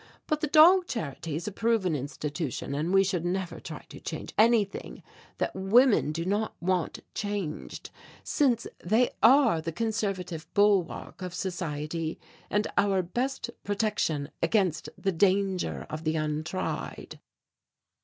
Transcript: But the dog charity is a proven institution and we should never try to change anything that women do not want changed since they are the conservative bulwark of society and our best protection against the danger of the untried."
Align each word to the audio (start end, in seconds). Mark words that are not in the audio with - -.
But 0.25 0.41
the 0.41 0.47
dog 0.47 0.87
charity 0.87 1.35
is 1.35 1.47
a 1.47 1.51
proven 1.51 1.95
institution 1.95 2.73
and 2.73 2.91
we 2.91 3.03
should 3.03 3.23
never 3.23 3.59
try 3.59 3.85
to 3.89 3.99
change 3.99 4.33
anything 4.35 5.03
that 5.37 5.53
women 5.53 6.11
do 6.11 6.25
not 6.25 6.55
want 6.59 7.01
changed 7.13 7.91
since 8.23 8.65
they 8.83 9.11
are 9.21 9.61
the 9.61 9.71
conservative 9.71 10.51
bulwark 10.55 11.21
of 11.21 11.35
society 11.35 12.19
and 12.49 12.65
our 12.79 13.03
best 13.03 13.51
protection 13.63 14.31
against 14.41 14.89
the 14.97 15.11
danger 15.11 15.85
of 15.87 16.03
the 16.03 16.15
untried." 16.15 17.19